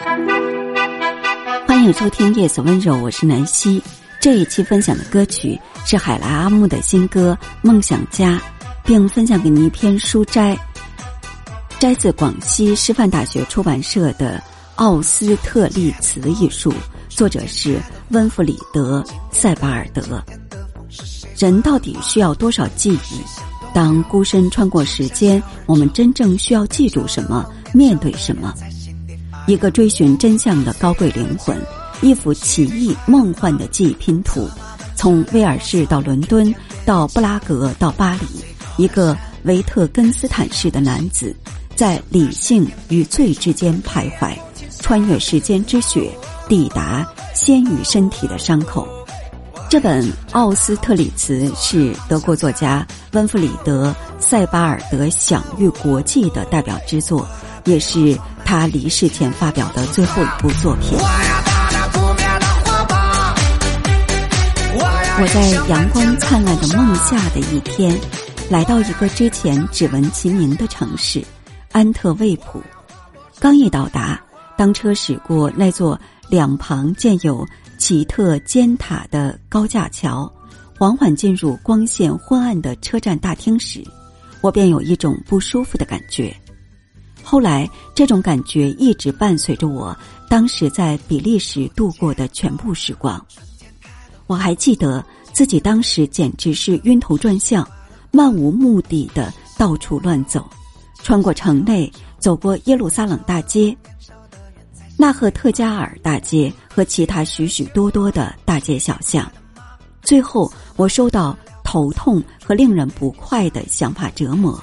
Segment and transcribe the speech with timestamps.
[0.00, 3.82] 欢迎收听《夜色温柔》，我是南希。
[4.20, 8.36] 这一期分享的歌曲是海来阿木的新歌《梦想家》，
[8.84, 10.56] 并分享给您一篇书摘，
[11.80, 14.36] 摘自广西师范大学出版社的
[14.76, 16.72] 《奥斯特利茨》艺术，
[17.08, 17.76] 作者是
[18.10, 19.02] 温弗里德·
[19.32, 20.22] 塞巴尔德。
[21.36, 23.20] 人到底需要多少记忆？
[23.74, 27.44] 当孤身穿过时间，我们真正需要记住什么？
[27.74, 28.54] 面对什么？
[29.48, 31.58] 一个追寻真相的高贵灵魂，
[32.02, 34.46] 一幅奇异梦幻的记忆拼图，
[34.94, 38.44] 从威尔士到伦敦，到布拉格到巴黎，
[38.76, 41.34] 一个维特根斯坦式的男子，
[41.74, 44.36] 在理性与罪之间徘徊，
[44.80, 46.12] 穿越时间之雪，
[46.46, 48.86] 抵达先于身体的伤口。
[49.70, 57.26] 这本《奥斯特里茨》是德国作家温弗里德·塞巴尔德享誉国际的代表之作。
[57.64, 60.96] 也是他离世前发表的最后一部作品。
[65.20, 67.94] 我在阳光灿烂的梦夏的一天，
[68.48, 71.22] 来到一个之前只闻其名的城市——
[71.72, 72.62] 安特卫普。
[73.38, 74.18] 刚一到达，
[74.56, 80.32] 当车驶过那座两旁建有奇特尖塔的高架桥，
[80.78, 83.84] 缓缓进入光线昏暗的车站大厅时，
[84.40, 86.34] 我便有一种不舒服的感觉。
[87.30, 89.94] 后来，这种感觉一直伴随着我
[90.30, 93.22] 当时在比利时度过的全部时光。
[94.26, 97.68] 我还记得自己当时简直是晕头转向，
[98.10, 100.48] 漫无目的的到处乱走，
[101.02, 103.76] 穿过城内，走过耶路撒冷大街、
[104.96, 109.30] 纳赫特加尔大街和其他许许多多的大街小巷。
[110.00, 114.58] 最后，我受到头痛和令人不快的想法折磨。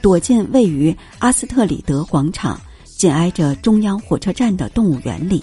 [0.00, 5.42] 躲进位于阿斯特里德广场紧挨着中央火车站的动物园里，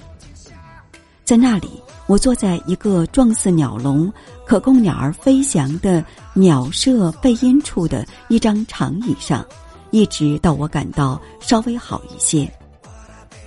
[1.24, 1.70] 在那里，
[2.06, 4.12] 我坐在一个状似鸟笼、
[4.46, 9.46] 可供鸟儿飞翔的鸟舍背阴处的一张长椅上，
[9.92, 12.52] 一直到我感到稍微好一些。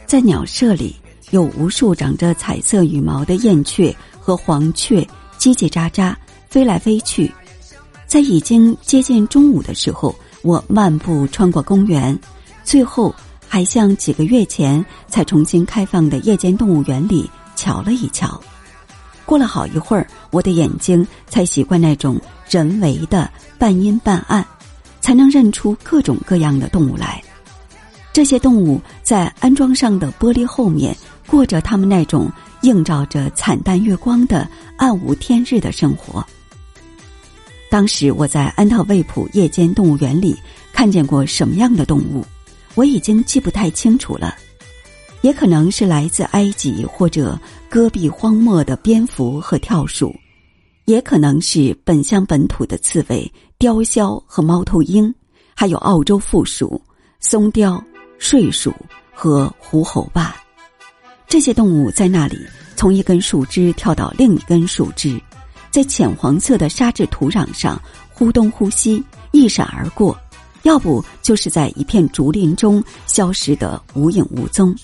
[0.06, 0.96] 在鸟舍里，
[1.30, 5.02] 有无数长着彩色羽毛的燕雀和黄雀
[5.38, 6.14] 叽叽喳喳
[6.48, 7.30] 飞来飞去。
[8.06, 10.14] 在已经接近中午的时候。
[10.42, 12.18] 我漫步穿过公园，
[12.64, 13.14] 最后
[13.46, 18.40] 还向几个月前才重新开放的夜间动物园里瞧了一瞧。
[19.26, 22.18] 过了好一会儿，我的眼睛才习惯那种
[22.48, 24.46] 人为的半阴半暗，
[25.00, 27.22] 才能认出各种各样的动物来。
[28.12, 32.30] 这些动物在安装上的玻璃后面，过着他们那种
[32.62, 36.26] 映照着惨淡月光的暗无天日的生活。
[37.70, 40.36] 当时我在安特卫普夜间动物园里
[40.72, 42.24] 看见过什么样的动物，
[42.74, 44.34] 我已经记不太清楚了。
[45.20, 50.14] 也可能是来自埃及或者戈壁荒漠的蝙蝠和跳鼠，
[50.84, 55.12] 也可能是本乡本土的刺猬、雕鸮和猫头鹰，
[55.54, 56.80] 还有澳洲负鼠、
[57.18, 57.82] 松雕、
[58.18, 58.72] 睡鼠
[59.12, 60.36] 和狐猴吧。
[61.26, 62.38] 这些动物在那里
[62.76, 65.20] 从一根树枝跳到另一根树枝。
[65.70, 67.80] 在浅黄色的沙质土壤上
[68.12, 69.02] 忽东忽西，
[69.32, 70.16] 一闪而过；
[70.62, 74.74] 要不就是在一片竹林中消失得无影无踪。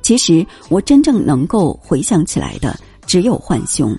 [0.00, 3.94] 其实我真正能够回想起来的只有浣熊。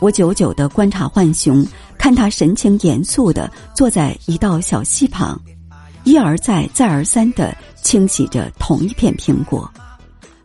[0.00, 1.64] 我久久的观察浣熊，
[1.98, 5.40] 看它神情严肃的坐在一道小溪旁，
[6.04, 9.70] 一而再、再而三的清洗着同一片苹果，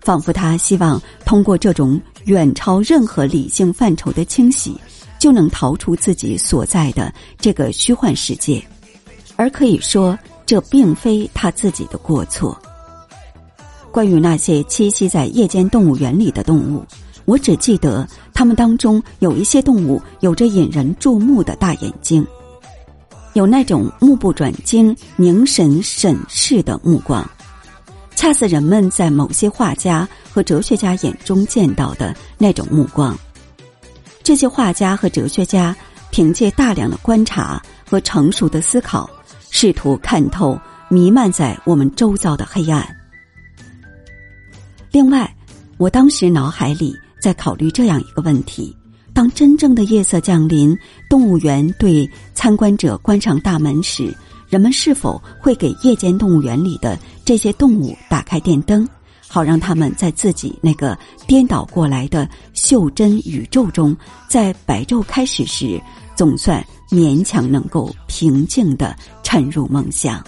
[0.02, 2.00] 仿佛他希望通过这种。
[2.26, 4.76] 远超任何理性范畴的清洗，
[5.20, 8.64] 就能逃出自己所在的这个虚幻世界，
[9.36, 12.60] 而可以说，这并非他自己的过错。
[13.92, 16.84] 关于那些栖息在夜间动物园里的动物，
[17.26, 22.26] 我只记得它们当中有一些动物有着引人注目的大眼睛，
[23.34, 27.28] 有那种目不转睛、凝神审视的目光。
[28.16, 33.16] 恰似人们在某些画家和哲学家眼中见到的那种目光。
[34.24, 35.76] 这些画家和哲学家
[36.10, 39.10] 凭借大量的观察和成熟的思考，
[39.52, 40.60] 试图看透
[40.90, 42.88] 弥漫在我们周遭的黑暗。
[44.92, 45.32] 另外，
[45.78, 48.76] 我当时脑海里在考虑这样一个问题：
[49.14, 50.76] 当真正的夜色降临，
[51.10, 54.16] 动物园对参观者关上大门时。
[54.48, 58.88] 人们是否会给夜间动物园里的这些动物打开电灯，
[59.28, 63.98] 好让他们在自己那个颠倒过来的袖珍宇宙中，
[64.30, 65.82] 在白昼开始时，
[66.16, 70.24] 总算勉强能够平静地沉入梦乡。